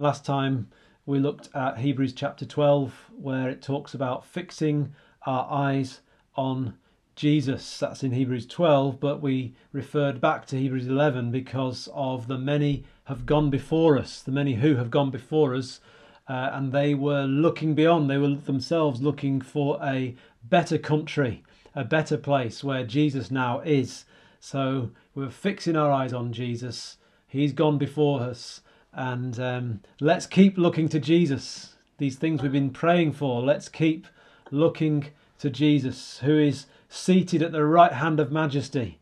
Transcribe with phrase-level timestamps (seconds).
[0.00, 0.68] Last time
[1.04, 4.94] we looked at Hebrews chapter 12, where it talks about fixing
[5.26, 6.00] our eyes
[6.34, 6.78] on
[7.16, 7.78] Jesus.
[7.78, 12.84] That's in Hebrews 12, but we referred back to Hebrews 11 because of the many
[13.04, 15.80] have gone before us, the many who have gone before us,
[16.26, 21.44] uh, and they were looking beyond, they were themselves looking for a better country,
[21.74, 24.06] a better place where Jesus now is.
[24.40, 26.96] So we're fixing our eyes on Jesus.
[27.28, 28.62] He's gone before us
[28.92, 31.74] and um, let's keep looking to Jesus.
[31.98, 34.06] These things we've been praying for, let's keep
[34.50, 35.06] looking
[35.38, 38.98] to Jesus, who is seated at the right hand of majesty.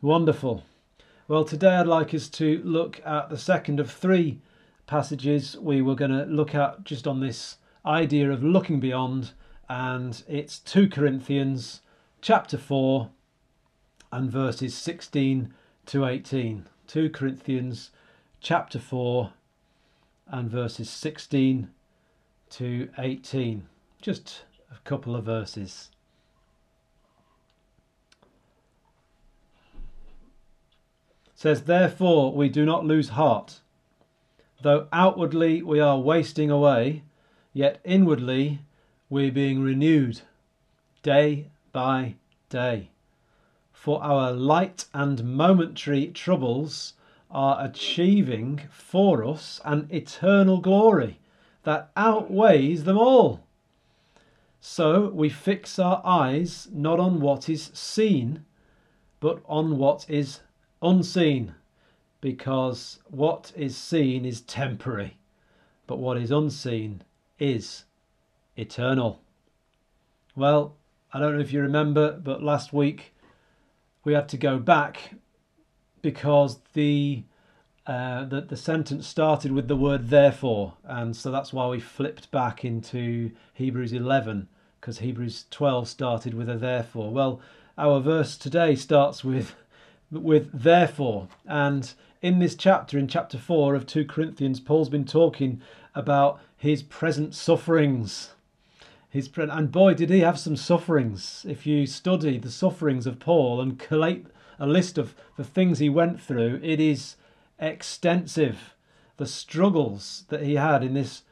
[0.00, 0.64] Wonderful.
[1.28, 4.40] Well, today I'd like us to look at the second of three
[4.86, 7.56] passages we were going to look at just on this
[7.86, 9.30] idea of looking beyond,
[9.68, 11.80] and it's 2 Corinthians
[12.20, 13.08] chapter 4
[14.12, 15.54] and verses 16
[15.86, 16.66] to 18.
[16.86, 17.90] 2 Corinthians
[18.42, 19.32] chapter 4
[20.26, 21.70] and verses 16
[22.50, 23.68] to 18.
[24.00, 25.90] Just a couple of verses.
[31.26, 33.60] It says, Therefore we do not lose heart.
[34.60, 37.04] Though outwardly we are wasting away,
[37.52, 38.58] yet inwardly
[39.08, 40.22] we're being renewed
[41.04, 42.16] day by
[42.48, 42.88] day.
[43.72, 46.94] For our light and momentary troubles
[47.32, 51.18] are achieving for us an eternal glory
[51.64, 53.40] that outweighs them all.
[54.60, 58.44] So we fix our eyes not on what is seen,
[59.18, 60.40] but on what is
[60.80, 61.54] unseen,
[62.20, 65.16] because what is seen is temporary,
[65.86, 67.02] but what is unseen
[67.38, 67.84] is
[68.56, 69.20] eternal.
[70.36, 70.76] Well,
[71.12, 73.14] I don't know if you remember, but last week
[74.04, 75.14] we had to go back
[76.02, 77.22] because the
[77.84, 82.30] uh, the, the sentence started with the word therefore, and so that's why we flipped
[82.30, 84.48] back into Hebrews 11
[84.80, 87.10] because Hebrews 12 started with a therefore.
[87.12, 87.40] Well,
[87.78, 89.54] our verse today starts with
[90.10, 95.60] with therefore, and in this chapter, in chapter 4 of 2 Corinthians, Paul's been talking
[95.94, 98.30] about his present sufferings.
[99.10, 101.44] His and boy, did he have some sufferings.
[101.48, 104.26] If you study the sufferings of Paul and collate
[104.62, 106.60] a list of the things he went through.
[106.62, 107.16] It is
[107.58, 108.76] extensive.
[109.16, 111.22] The struggles that he had in this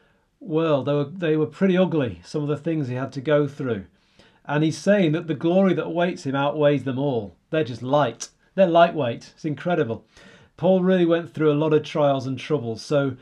[0.40, 3.46] world, they were, they were pretty ugly, some of the things he had to go
[3.46, 3.84] through.
[4.44, 7.36] And he's saying that the glory that awaits him outweighs them all.
[7.50, 8.30] They're just light.
[8.56, 9.32] They're lightweight.
[9.36, 10.04] It's incredible.
[10.56, 12.82] Paul really went through a lot of trials and troubles.
[12.82, 13.16] So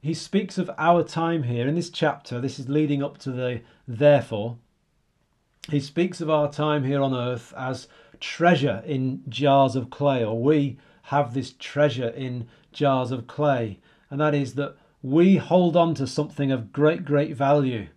[0.00, 2.40] he speaks of our time here in this chapter.
[2.40, 4.56] This is leading up to the therefore.
[5.68, 7.86] He speaks of our time here on earth as
[8.18, 13.78] treasure in jars of clay, or we have this treasure in jars of clay,
[14.10, 17.88] and that is that we hold on to something of great, great value.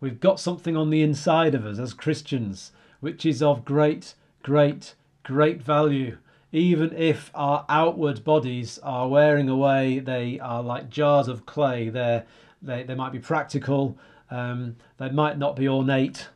[0.00, 2.72] We've got something on the inside of us as Christians
[3.02, 4.94] which is of great, great,
[5.24, 6.18] great value.
[6.52, 11.88] Even if our outward bodies are wearing away, they are like jars of clay.
[11.88, 12.24] They're,
[12.62, 13.98] they, they might be practical,
[14.30, 16.28] um, they might not be ornate,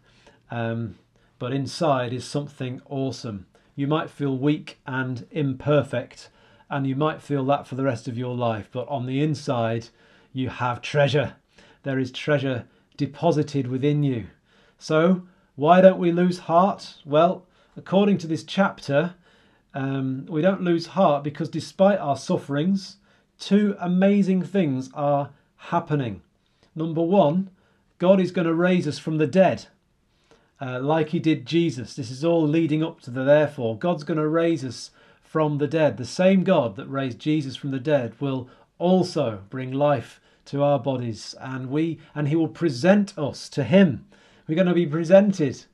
[0.51, 0.97] um,
[1.39, 3.47] but inside is something awesome.
[3.75, 6.31] You might feel weak and imperfect,
[6.71, 9.89] and you might feel that for the rest of your life, but on the inside,
[10.33, 11.37] you have treasure.
[11.83, 12.65] There is treasure
[12.97, 14.27] deposited within you.
[14.79, 16.97] So, why don't we lose heart?
[17.05, 17.47] Well,
[17.77, 19.15] according to this chapter,
[19.75, 22.97] um, we don't lose heart because despite our sufferings,
[23.39, 26.23] two amazing things are happening.
[26.75, 27.51] Number one,
[27.99, 29.67] God is going to raise us from the dead
[30.61, 31.95] uh, like he did Jesus.
[31.95, 33.79] This is all leading up to the therefore.
[33.79, 34.91] God's going to raise us
[35.23, 35.97] from the dead.
[35.97, 40.79] The same God that raised Jesus from the dead will also bring life to our
[40.79, 44.07] bodies and we and he will present us to him
[44.47, 45.65] we're going to be presented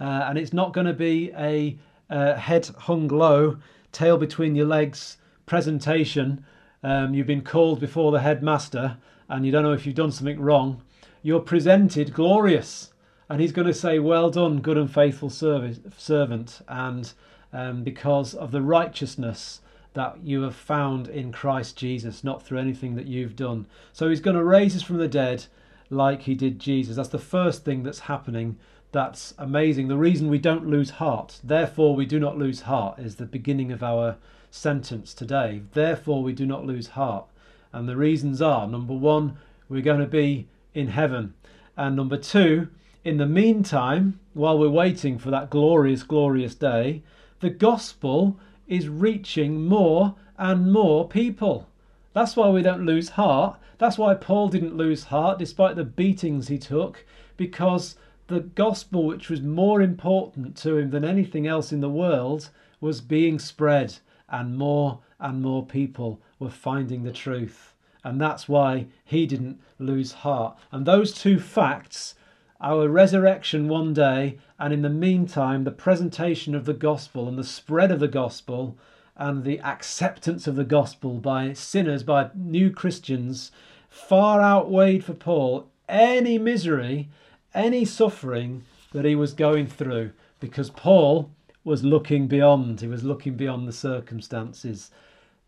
[0.00, 1.76] uh, and it's not going to be a
[2.10, 3.56] uh, head hung low
[3.90, 5.16] tail between your legs
[5.46, 6.44] presentation
[6.82, 8.96] um, you've been called before the headmaster
[9.28, 10.82] and you don't know if you've done something wrong
[11.22, 12.92] you're presented glorious
[13.28, 17.12] and he's going to say, "Well done, good and faithful service, servant," and
[17.52, 19.60] um, because of the righteousness
[19.94, 23.66] that you have found in Christ Jesus, not through anything that you've done.
[23.92, 25.46] So he's going to raise us from the dead,
[25.90, 26.96] like he did Jesus.
[26.96, 28.58] That's the first thing that's happening.
[28.92, 29.88] That's amazing.
[29.88, 33.72] The reason we don't lose heart, therefore we do not lose heart, is the beginning
[33.72, 34.16] of our
[34.50, 35.62] sentence today.
[35.72, 37.26] Therefore we do not lose heart.
[37.72, 39.36] And the reasons are number one,
[39.68, 41.34] we're going to be in heaven.
[41.76, 42.68] And number two,
[43.04, 47.02] in the meantime, while we're waiting for that glorious, glorious day,
[47.40, 51.68] the gospel is reaching more and more people.
[52.12, 53.58] That's why we don't lose heart.
[53.78, 57.04] That's why Paul didn't lose heart despite the beatings he took,
[57.36, 57.96] because
[58.26, 62.50] the gospel, which was more important to him than anything else in the world,
[62.80, 63.98] was being spread,
[64.28, 67.74] and more and more people were finding the truth.
[68.04, 70.58] And that's why he didn't lose heart.
[70.70, 72.14] And those two facts
[72.60, 77.44] our resurrection one day, and in the meantime, the presentation of the gospel and the
[77.44, 78.76] spread of the gospel
[79.16, 83.50] and the acceptance of the gospel by sinners, by new Christians,
[83.88, 87.08] far outweighed for Paul any misery,
[87.54, 91.30] any suffering that he was going through, because Paul
[91.64, 94.90] was looking beyond, he was looking beyond the circumstances.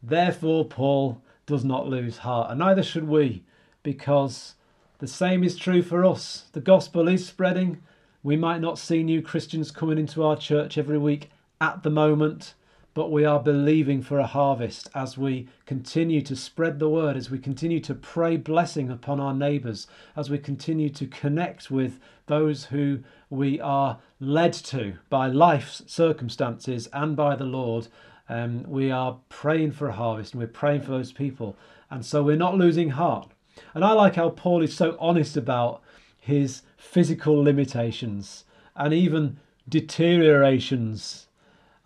[0.02, 3.42] Therefore, Paul does not lose heart, and neither should we,
[3.82, 4.54] because
[5.00, 6.44] the same is true for us.
[6.52, 7.80] The gospel is spreading.
[8.22, 12.52] We might not see new Christians coming into our church every week at the moment,
[12.92, 17.30] but we are believing for a harvest as we continue to spread the word, as
[17.30, 19.86] we continue to pray blessing upon our neighbours,
[20.16, 22.98] as we continue to connect with those who
[23.30, 27.88] we are led to by life's circumstances and by the Lord.
[28.28, 31.56] Um, we are praying for a harvest and we're praying for those people.
[31.90, 33.30] And so we're not losing heart.
[33.74, 35.82] And I like how Paul is so honest about
[36.18, 38.44] his physical limitations
[38.76, 41.26] and even deteriorations.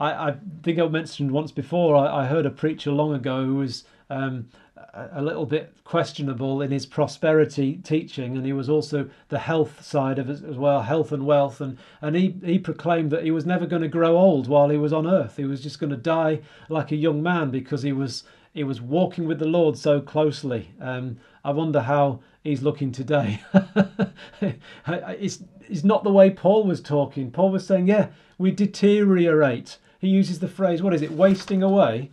[0.01, 3.57] I, I think I mentioned once before, I, I, heard a preacher long ago who
[3.57, 4.49] was um,
[4.95, 10.19] a little bit questionable in his prosperity teaching, and he was also the health side
[10.19, 13.47] of it as well, health and wealth, and and he he proclaimed that he was
[13.47, 15.37] never going to grow old while he was on earth.
[15.37, 18.81] He was just going to die like a young man because he was he was
[18.81, 20.71] walking with the Lord so closely.
[20.81, 23.43] Um, I wonder how he's looking today.
[24.41, 27.31] it's, it's not the way Paul was talking.
[27.31, 28.09] Paul was saying, yeah,
[28.39, 29.79] we deteriorate.
[29.99, 32.11] He uses the phrase, what is it, wasting away?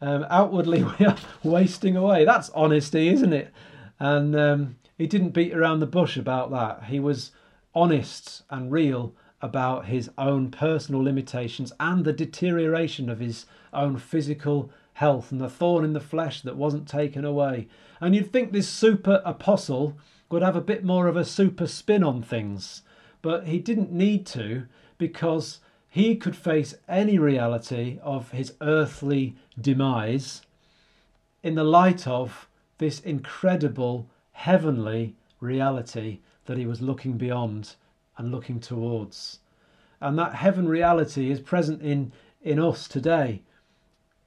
[0.00, 2.24] Um, outwardly, we are wasting away.
[2.24, 3.52] That's honesty, isn't it?
[3.98, 6.84] And um, he didn't beat around the bush about that.
[6.84, 7.32] He was
[7.74, 14.70] honest and real about his own personal limitations and the deterioration of his own physical
[14.98, 17.68] health and the thorn in the flesh that wasn't taken away.
[18.00, 19.96] And you'd think this super apostle
[20.28, 22.82] would have a bit more of a super spin on things,
[23.22, 24.66] but he didn't need to
[24.98, 30.42] because he could face any reality of his earthly demise
[31.44, 32.48] in the light of
[32.78, 37.76] this incredible heavenly reality that he was looking beyond
[38.16, 39.38] and looking towards.
[40.00, 42.10] And that heaven reality is present in,
[42.42, 43.42] in us today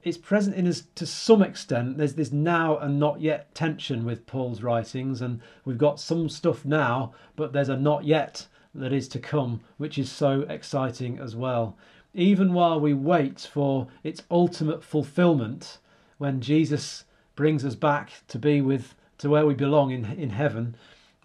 [0.03, 1.97] it's present in us to some extent.
[1.97, 6.65] There's this now and not yet tension with Paul's writings, and we've got some stuff
[6.65, 11.35] now, but there's a not yet that is to come, which is so exciting as
[11.35, 11.77] well.
[12.13, 15.77] Even while we wait for its ultimate fulfillment,
[16.17, 17.05] when Jesus
[17.35, 20.75] brings us back to be with to where we belong in, in heaven,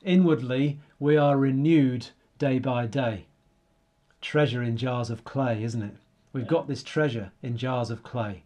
[0.02, 2.08] inwardly we are renewed
[2.38, 3.26] day by day.
[4.20, 5.94] Treasure in jars of clay, isn't it?
[6.32, 8.42] We've got this treasure in jars of clay.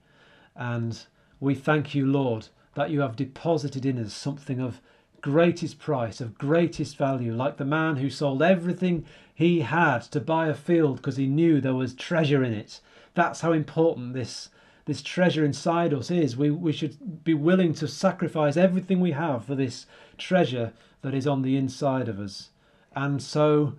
[0.61, 1.03] And
[1.41, 4.83] we thank you, Lord, that you have deposited in us something of
[5.23, 10.49] greatest price, of greatest value, like the man who sold everything he had to buy
[10.49, 12.81] a field because he knew there was treasure in it.
[13.15, 14.51] That's how important this
[14.85, 16.37] this treasure inside us is.
[16.37, 19.87] We we should be willing to sacrifice everything we have for this
[20.19, 22.51] treasure that is on the inside of us.
[22.95, 23.77] And so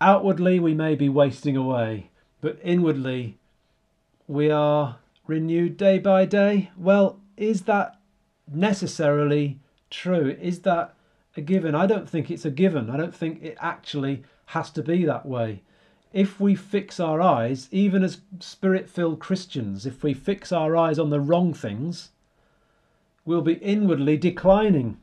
[0.00, 3.36] outwardly we may be wasting away, but inwardly
[4.26, 6.70] we are renewed day by day?
[6.76, 7.98] Well, is that
[8.52, 9.60] necessarily
[9.90, 10.36] true?
[10.40, 10.94] Is that
[11.36, 11.74] a given?
[11.74, 12.90] I don't think it's a given.
[12.90, 15.62] I don't think it actually has to be that way.
[16.12, 20.98] If we fix our eyes, even as spirit filled Christians, if we fix our eyes
[20.98, 22.10] on the wrong things,
[23.24, 24.98] we'll be inwardly declining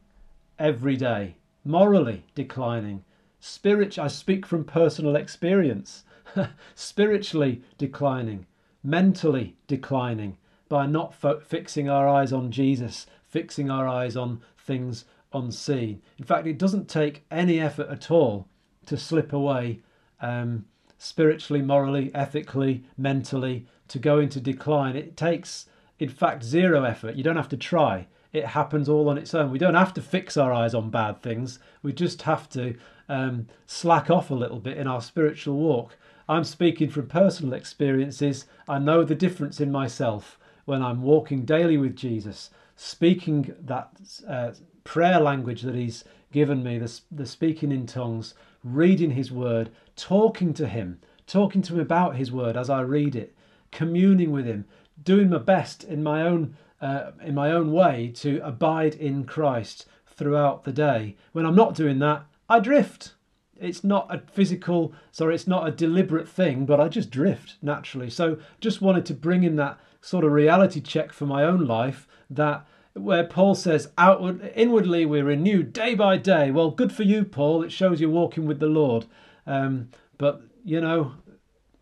[0.60, 3.04] every day, morally declining.
[3.40, 6.04] Spirit, I speak from personal experience,
[6.76, 8.46] spiritually declining
[8.84, 15.06] mentally declining by not fo- fixing our eyes on Jesus, fixing our eyes on things
[15.34, 16.02] unseen.
[16.18, 18.48] In fact, it doesn't take any effort at all
[18.86, 19.80] to slip away
[20.22, 20.66] um,
[20.98, 24.96] spiritually, morally, ethically, mentally, to go into decline.
[24.96, 25.68] It takes,
[25.98, 27.16] in fact, zero effort.
[27.16, 28.08] You don't have to try.
[28.32, 29.50] It happens all on its own.
[29.50, 31.60] We don't have to fix our eyes on bad things.
[31.82, 32.76] We just have to
[33.08, 35.98] um, slack off a little bit in our spiritual walk
[36.30, 38.46] I'm speaking from personal experiences.
[38.68, 43.90] I know the difference in myself when I'm walking daily with Jesus, speaking that
[44.28, 44.52] uh,
[44.84, 50.54] prayer language that He's given me, the, the speaking in tongues, reading His Word, talking
[50.54, 53.36] to Him, talking to Him about His Word as I read it,
[53.72, 54.66] communing with Him,
[55.04, 59.88] doing my best in my own uh, in my own way to abide in Christ
[60.06, 61.16] throughout the day.
[61.32, 63.16] When I'm not doing that, I drift.
[63.62, 68.10] It's not a physical, sorry, it's not a deliberate thing, but I just drift naturally.
[68.10, 72.08] So just wanted to bring in that sort of reality check for my own life
[72.30, 76.52] that where Paul says outward inwardly we're renewed day by day.
[76.52, 77.64] Well, good for you, Paul.
[77.64, 79.06] It shows you're walking with the Lord.
[79.46, 81.14] Um, but you know,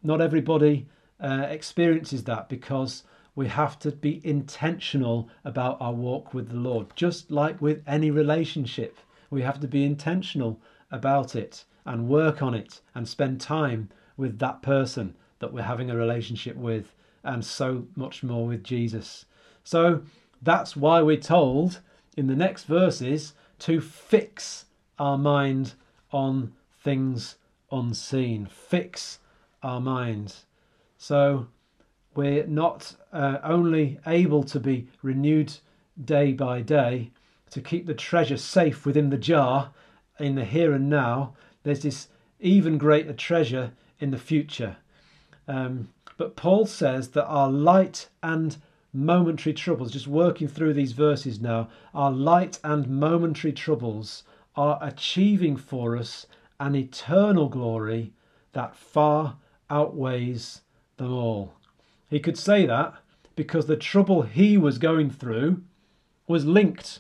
[0.04, 0.88] not everybody
[1.20, 3.04] uh, experiences that because
[3.36, 6.88] we have to be intentional about our walk with the Lord.
[6.96, 8.98] Just like with any relationship,
[9.30, 10.60] we have to be intentional
[10.92, 15.90] about it and work on it and spend time with that person that we're having
[15.90, 19.26] a relationship with, and so much more with Jesus.
[19.64, 20.02] So
[20.42, 21.82] that's why we're told
[22.16, 24.66] in the next verses to fix
[24.98, 25.74] our mind
[26.12, 26.54] on
[26.84, 27.36] things
[27.72, 28.48] unseen.
[28.48, 29.20] Fix
[29.62, 30.46] our minds.
[30.98, 31.48] So
[32.16, 35.54] we're not uh, only able to be renewed
[36.04, 37.12] day by day
[37.52, 39.72] to keep the treasure safe within the jar
[40.20, 41.34] in the here and now,
[41.64, 42.08] there's this
[42.40, 44.78] even greater treasure in the future.
[45.48, 48.58] Um, but Paul says that our light and
[48.94, 54.24] momentary troubles, just working through these verses now, our light and momentary troubles
[54.56, 56.26] are achieving for us
[56.60, 58.14] an eternal glory
[58.54, 59.36] that far
[59.70, 60.62] outweighs
[60.98, 61.54] them all.
[62.10, 62.96] He could say that
[63.36, 65.62] because the trouble he was going through
[66.26, 67.00] was linked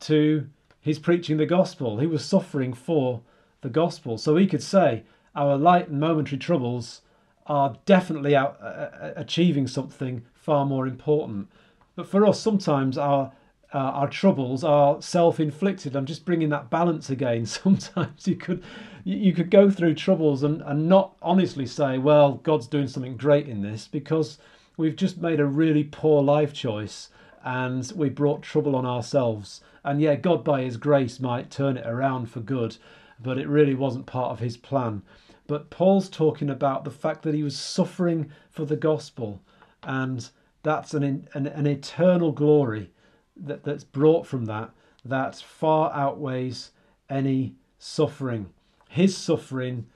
[0.00, 0.48] to
[0.86, 1.98] his preaching the gospel.
[1.98, 3.20] He was suffering for
[3.60, 4.18] the gospel.
[4.18, 5.02] So he could say,
[5.34, 7.02] Our light and momentary troubles
[7.44, 11.48] are definitely out, uh, uh achieving something far more important.
[11.96, 13.32] But for us, sometimes our
[13.74, 15.96] uh, our troubles are self-inflicted.
[15.96, 17.46] I'm just bringing that balance again.
[17.64, 18.62] Sometimes you could
[19.02, 23.48] you could go through troubles and, and not honestly say, well, God's doing something great
[23.48, 24.38] in this because
[24.76, 27.08] we've just made a really poor life choice
[27.46, 29.60] and we brought trouble on ourselves.
[29.84, 32.76] And yeah, God by his grace might turn it around for good,
[33.22, 35.02] but it really wasn't part of his plan.
[35.46, 39.40] But Paul's talking about the fact that he was suffering for the gospel,
[39.84, 40.28] and
[40.64, 42.90] that's an, an, an eternal glory
[43.36, 44.72] that, that's brought from that
[45.04, 46.72] that far outweighs
[47.08, 48.48] any suffering.
[48.88, 49.86] His suffering,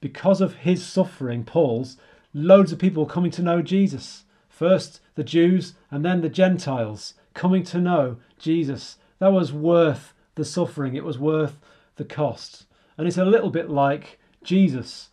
[0.00, 1.98] because of his suffering, Paul's,
[2.32, 4.24] loads of people coming to know Jesus.
[4.54, 8.98] First the Jews and then the Gentiles coming to know Jesus.
[9.18, 11.58] That was worth the suffering, it was worth
[11.96, 12.66] the cost.
[12.96, 15.08] And it's a little bit like Jesus,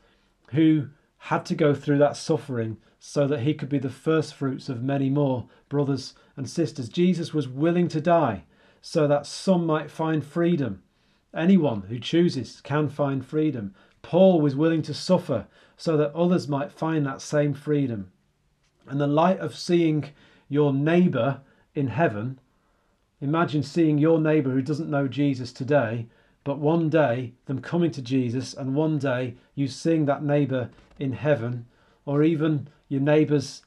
[0.51, 4.69] who had to go through that suffering so that he could be the first fruits
[4.69, 6.87] of many more brothers and sisters.
[6.87, 8.43] Jesus was willing to die
[8.79, 10.83] so that some might find freedom.
[11.35, 13.73] Anyone who chooses can find freedom.
[14.03, 18.11] Paul was willing to suffer so that others might find that same freedom.
[18.87, 20.05] And the light of seeing
[20.49, 21.41] your neighbour
[21.75, 22.39] in heaven,
[23.21, 26.07] imagine seeing your neighbour who doesn't know Jesus today,
[26.43, 30.69] but one day them coming to Jesus, and one day you seeing that neighbour
[30.99, 31.65] in heaven,
[32.05, 33.61] or even your neighbour's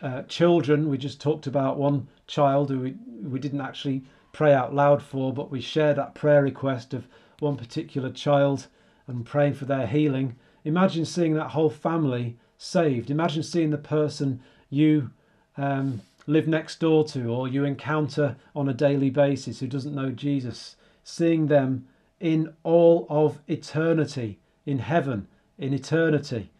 [0.00, 0.88] uh, children.
[0.88, 5.32] We just talked about one child who we, we didn't actually pray out loud for,
[5.32, 7.06] but we shared that prayer request of
[7.40, 8.66] one particular child
[9.06, 10.36] and praying for their healing.
[10.64, 13.10] Imagine seeing that whole family saved.
[13.10, 14.40] Imagine seeing the person
[14.70, 15.10] you
[15.56, 20.10] um, live next door to or you encounter on a daily basis who doesn't know
[20.10, 21.86] Jesus, seeing them
[22.20, 25.28] in all of eternity, in heaven,
[25.58, 26.50] in eternity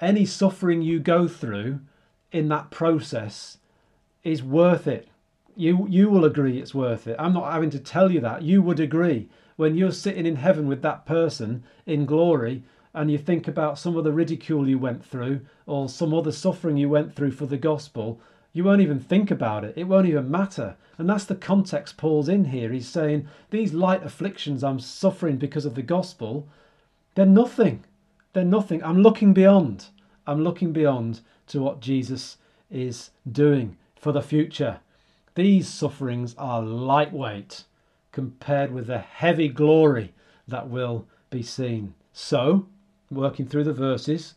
[0.00, 1.80] any suffering you go through
[2.32, 3.58] in that process
[4.24, 5.08] is worth it.
[5.54, 7.16] You you will agree it's worth it.
[7.18, 8.42] I'm not having to tell you that.
[8.42, 12.62] You would agree when you're sitting in heaven with that person in glory
[12.96, 16.76] and you think about some of the ridicule you went through or some other suffering
[16.76, 18.20] you went through for the gospel,
[18.52, 19.74] you won't even think about it.
[19.76, 20.76] It won't even matter.
[20.98, 22.72] And that's the context Paul's in here.
[22.72, 26.48] He's saying these light afflictions I'm suffering because of the gospel,
[27.14, 27.84] they're nothing
[28.36, 28.84] they're nothing.
[28.84, 29.86] I'm looking beyond.
[30.26, 32.36] I'm looking beyond to what Jesus
[32.70, 34.80] is doing for the future.
[35.36, 37.64] These sufferings are lightweight
[38.12, 40.12] compared with the heavy glory
[40.46, 41.94] that will be seen.
[42.12, 42.66] So,
[43.10, 44.34] working through the verses,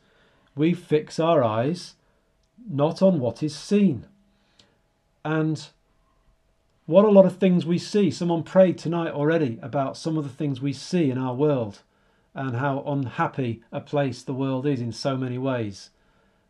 [0.55, 1.95] we fix our eyes
[2.69, 4.05] not on what is seen.
[5.23, 5.69] And
[6.85, 8.09] what a lot of things we see.
[8.09, 11.83] Someone prayed tonight already about some of the things we see in our world
[12.33, 15.91] and how unhappy a place the world is in so many ways.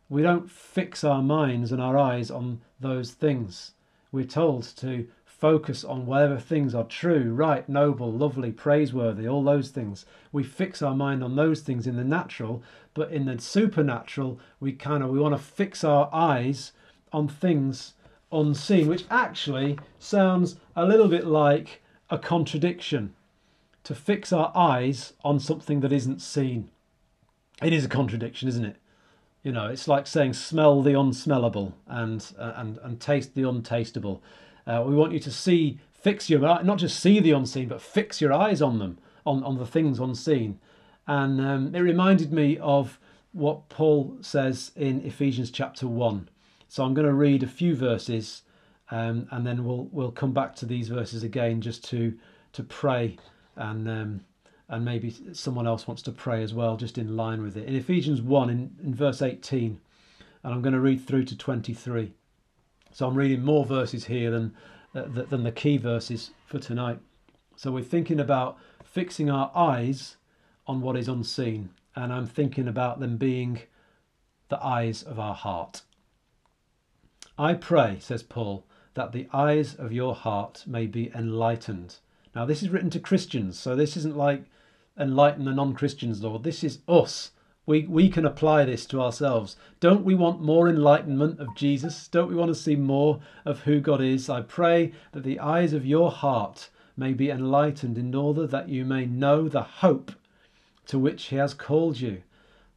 [0.08, 3.72] We don't fix our minds and our eyes on those things.
[4.12, 5.08] We're told to
[5.40, 10.04] focus on whatever things are true, right, noble, lovely, praiseworthy, all those things.
[10.32, 14.72] We fix our mind on those things in the natural, but in the supernatural, we
[14.72, 16.72] kind of we want to fix our eyes
[17.10, 17.94] on things
[18.30, 23.14] unseen, which actually sounds a little bit like a contradiction
[23.82, 26.70] to fix our eyes on something that isn't seen.
[27.62, 28.76] It is a contradiction, isn't it?
[29.42, 34.20] You know, it's like saying smell the unsmellable and uh, and and taste the untastable.
[34.66, 38.20] Uh, we want you to see, fix your not just see the unseen, but fix
[38.20, 40.58] your eyes on them, on on the things unseen.
[41.06, 42.98] And um, it reminded me of
[43.32, 46.28] what Paul says in Ephesians chapter one.
[46.68, 48.42] So I'm going to read a few verses,
[48.90, 52.16] um, and then we'll we'll come back to these verses again just to
[52.52, 53.18] to pray
[53.56, 54.20] and um,
[54.70, 57.66] and maybe someone else wants to pray as well, just in line with it.
[57.66, 59.80] In Ephesians 1, in, in verse 18,
[60.44, 62.12] and I'm going to read through to 23.
[62.92, 64.54] So I'm reading more verses here than,
[64.94, 66.98] uh, than the key verses for tonight.
[67.56, 70.16] So we're thinking about fixing our eyes
[70.66, 73.60] on what is unseen, and I'm thinking about them being
[74.48, 75.82] the eyes of our heart.
[77.38, 81.96] I pray, says Paul, that the eyes of your heart may be enlightened.
[82.34, 84.44] Now, this is written to Christians, so this isn't like
[84.98, 86.42] enlighten the non Christians, Lord.
[86.42, 87.30] This is us.
[87.70, 89.54] We, we can apply this to ourselves.
[89.78, 92.08] Don't we want more enlightenment of Jesus?
[92.08, 94.28] Don't we want to see more of who God is?
[94.28, 98.84] I pray that the eyes of your heart may be enlightened in order that you
[98.84, 100.10] may know the hope
[100.86, 102.24] to which He has called you,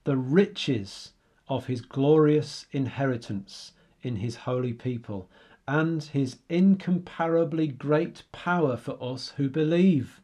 [0.03, 1.13] the riches
[1.47, 3.71] of His glorious inheritance
[4.03, 5.27] in His holy people,
[5.67, 10.21] and His incomparably great power for us who believe.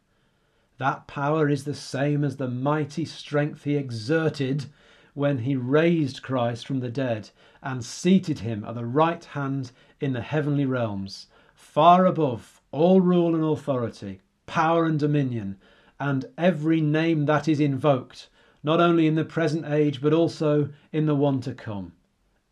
[0.79, 4.67] That power is the same as the mighty strength he exerted
[5.13, 7.31] when he raised Christ from the dead
[7.61, 13.35] and seated him at the right hand in the heavenly realms, far above all rule
[13.35, 15.57] and authority, power and dominion,
[15.99, 18.29] and every name that is invoked,
[18.63, 21.91] not only in the present age, but also in the one to come.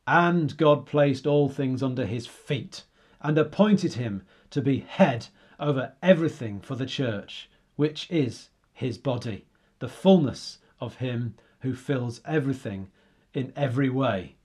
[0.06, 2.84] And God placed all things under his feet
[3.22, 5.28] and appointed him to be head
[5.62, 9.46] over everything for the church which is his body,
[9.80, 12.90] the fullness of him who fills everything
[13.34, 14.36] in every way.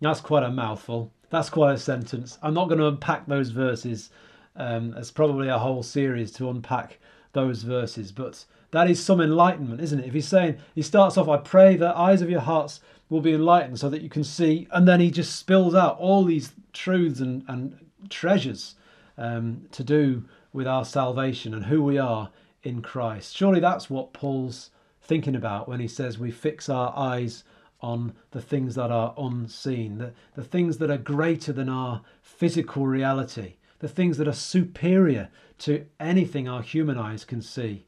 [0.00, 1.12] That's quite a mouthful.
[1.30, 2.38] That's quite a sentence.
[2.42, 4.10] I'm not going to unpack those verses.
[4.56, 6.98] Um, there's probably a whole series to unpack
[7.32, 10.06] those verses, but that is some enlightenment, isn't it?
[10.06, 13.32] If he's saying, he starts off, I pray the eyes of your hearts will be
[13.32, 17.20] enlightened so that you can see, and then he just spills out all these truths
[17.20, 18.74] and, and treasures
[19.18, 22.30] um, to do with our salvation and who we are
[22.62, 23.36] in Christ.
[23.36, 24.70] Surely that's what Paul's
[25.02, 27.44] thinking about when he says we fix our eyes
[27.80, 32.86] on the things that are unseen, the, the things that are greater than our physical
[32.86, 37.86] reality, the things that are superior to anything our human eyes can see.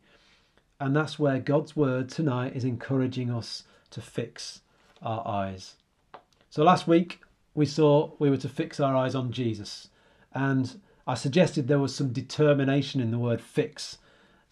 [0.80, 4.62] And that's where God's word tonight is encouraging us to fix
[5.02, 5.76] our eyes.
[6.50, 7.20] So last week
[7.54, 9.88] we saw we were to fix our eyes on Jesus.
[10.34, 13.98] And I suggested there was some determination in the word fix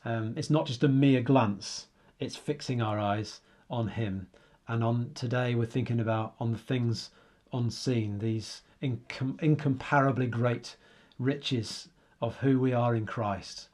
[0.05, 1.87] um, it's not just a mere glance,
[2.19, 4.29] it's fixing our eyes on Him.
[4.67, 7.11] And on today, we're thinking about on the things
[7.53, 10.77] unseen, these incom- incomparably great
[11.19, 11.89] riches
[12.21, 13.69] of who we are in Christ.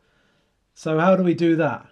[0.74, 1.86] So, how do we do that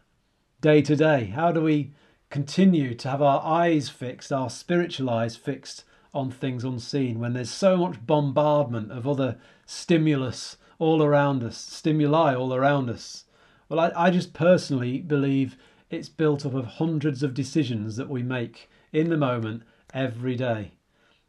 [0.60, 1.26] day to day?
[1.26, 1.92] How do we
[2.30, 7.50] continue to have our eyes fixed, our spiritual eyes fixed on things unseen when there's
[7.50, 13.24] so much bombardment of other stimulus all around us, stimuli all around us?
[13.68, 15.56] Well, I, I just personally believe
[15.90, 20.72] it's built up of hundreds of decisions that we make in the moment every day.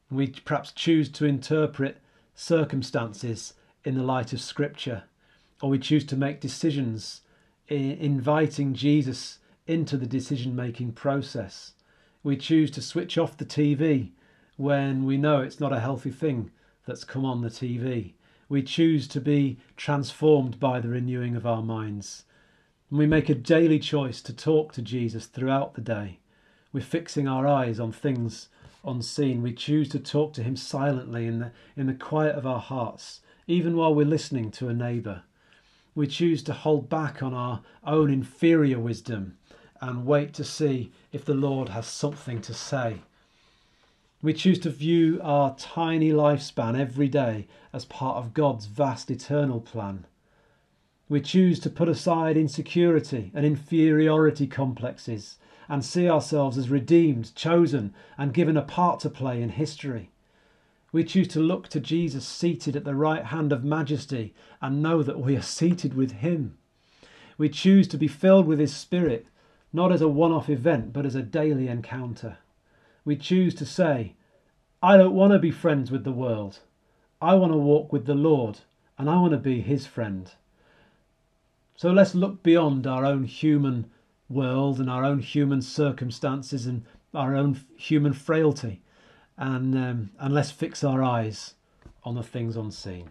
[0.10, 1.98] We perhaps choose to interpret
[2.34, 5.04] circumstances in the light of Scripture,
[5.62, 7.22] or we choose to make decisions
[7.68, 11.74] inviting Jesus into the decision making process.
[12.24, 14.12] We choose to switch off the TV
[14.58, 16.52] when we know it's not a healthy thing
[16.86, 18.14] that's come on the TV.
[18.48, 22.26] We choose to be transformed by the renewing of our minds.
[22.90, 26.20] And we make a daily choice to talk to Jesus throughout the day.
[26.72, 28.50] We're fixing our eyes on things
[28.86, 29.42] unseen.
[29.42, 33.22] We choose to talk to Him silently in the, in the quiet of our hearts,
[33.48, 35.24] even while we're listening to a neighbour.
[35.96, 39.38] We choose to hold back on our own inferior wisdom
[39.82, 43.02] and wait to see if the Lord has something to say.
[44.26, 49.62] We choose to view our tiny lifespan every day as part of God's vast eternal
[49.62, 50.08] plan.
[51.08, 55.38] We choose to put aside insecurity and inferiority complexes
[55.70, 60.10] and see ourselves as redeemed, chosen, and given a part to play in history.
[60.92, 65.04] We choose to look to Jesus seated at the right hand of majesty and know
[65.04, 66.58] that we are seated with him.
[67.38, 69.28] We choose to be filled with his spirit,
[69.72, 72.40] not as a one off event, but as a daily encounter.
[73.06, 74.16] We choose to say,
[74.82, 76.60] I don't want to be friends with the world.
[77.22, 78.60] I want to walk with the Lord
[78.98, 80.32] and I want to be his friend.
[81.76, 83.92] So let's look beyond our own human
[84.28, 88.82] world and our own human circumstances and our own human frailty
[89.38, 91.56] and, um, and let's fix our eyes
[92.04, 93.10] on the things unseen.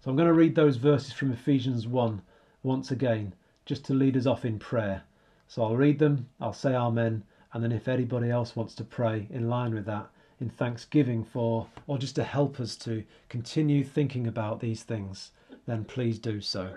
[0.00, 2.22] So I'm going to read those verses from Ephesians 1
[2.62, 3.34] once again,
[3.66, 5.02] just to lead us off in prayer.
[5.48, 9.26] So I'll read them, I'll say Amen, and then if anybody else wants to pray
[9.30, 10.08] in line with that,
[10.40, 15.30] in thanksgiving for, or just to help us to continue thinking about these things,
[15.66, 16.76] then please do so.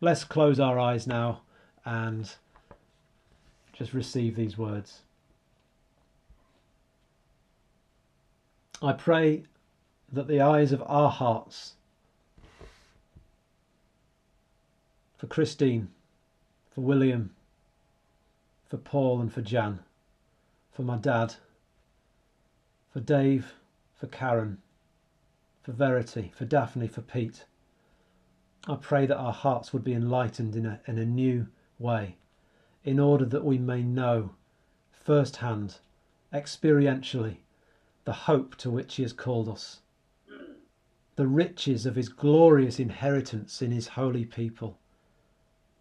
[0.00, 1.42] Let's close our eyes now
[1.84, 2.30] and
[3.72, 5.00] just receive these words.
[8.82, 9.44] I pray
[10.12, 11.74] that the eyes of our hearts
[15.18, 15.88] for Christine,
[16.74, 17.30] for William,
[18.68, 19.80] for Paul, and for Jan,
[20.80, 21.34] for my dad,
[22.90, 23.52] for Dave,
[23.94, 24.56] for Karen,
[25.60, 27.44] for Verity, for Daphne, for Pete.
[28.66, 32.16] I pray that our hearts would be enlightened in a, in a new way,
[32.82, 34.30] in order that we may know
[34.90, 35.80] firsthand,
[36.32, 37.40] experientially,
[38.06, 39.80] the hope to which He has called us,
[41.16, 44.78] the riches of His glorious inheritance in His holy people,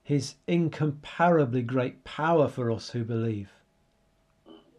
[0.04, 3.50] His incomparably great power for us who believe.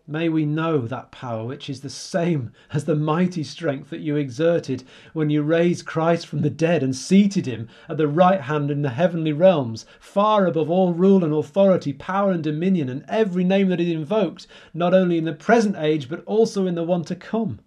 [0.06, 4.16] May we know that power, which is the same as the mighty strength that you
[4.16, 4.82] exerted
[5.12, 8.82] when you raised Christ from the dead and seated him at the right hand in
[8.82, 13.68] the heavenly realms, far above all rule and authority, power and dominion, and every name
[13.68, 17.14] that is invoked, not only in the present age, but also in the one to
[17.14, 17.60] come.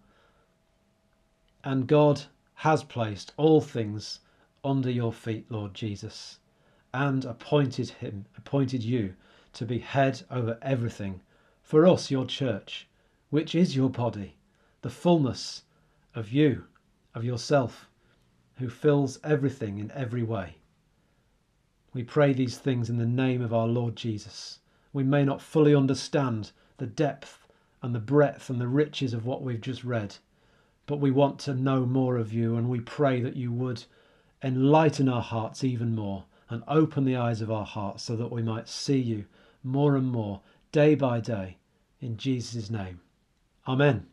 [1.63, 2.23] And God
[2.55, 4.19] has placed all things
[4.63, 6.39] under your feet, Lord Jesus,
[6.93, 9.13] and appointed him, appointed you
[9.53, 11.21] to be head over everything
[11.63, 12.87] for us, your church,
[13.29, 14.35] which is your body,
[14.81, 15.63] the fullness
[16.13, 16.65] of you,
[17.15, 17.89] of yourself,
[18.57, 20.57] who fills everything in every way.
[21.93, 24.59] We pray these things in the name of our Lord Jesus.
[24.91, 27.47] We may not fully understand the depth
[27.81, 30.17] and the breadth and the riches of what we've just read,
[30.85, 33.83] but we want to know more of you, and we pray that you would
[34.43, 38.43] enlighten our hearts even more and open the eyes of our hearts so that we
[38.43, 39.25] might see you
[39.63, 40.41] more and more
[40.73, 41.55] day by day
[42.01, 42.99] in Jesus' name.
[43.65, 44.07] Amen.